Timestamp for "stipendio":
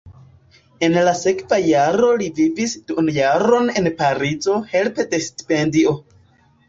5.27-5.95